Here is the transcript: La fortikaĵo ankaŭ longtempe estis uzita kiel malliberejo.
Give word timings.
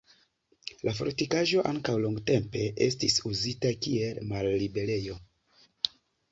La 0.87 0.93
fortikaĵo 0.99 1.65
ankaŭ 1.73 1.95
longtempe 2.07 2.65
estis 2.87 3.21
uzita 3.35 3.75
kiel 3.87 4.21
malliberejo. 4.33 5.23